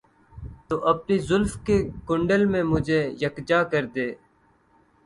تو 0.67 0.75
اپنی 0.91 1.17
زلف 1.29 1.51
کے 1.65 1.77
کنڈل 2.07 2.45
میں 2.51 2.63
مجھے 2.73 2.99
یکجا 3.21 3.63
کر 3.71 3.85
دے 3.95 4.07